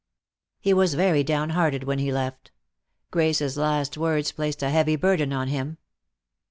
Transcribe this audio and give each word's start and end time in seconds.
He 0.59 0.73
was 0.73 0.95
very 0.95 1.23
down 1.23 1.51
hearted 1.51 1.83
when 1.83 1.99
he 1.99 2.11
left. 2.11 2.49
Grace's 3.11 3.55
last 3.55 3.99
words 3.99 4.31
placed 4.31 4.63
a 4.63 4.71
heavy 4.71 4.95
burden 4.95 5.31
on 5.31 5.49
him. 5.49 5.77